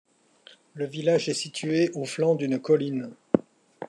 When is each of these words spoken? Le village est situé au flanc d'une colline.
Le 0.73 0.87
village 0.87 1.29
est 1.29 1.35
situé 1.35 1.91
au 1.93 2.05
flanc 2.05 2.33
d'une 2.33 2.57
colline. 2.59 3.11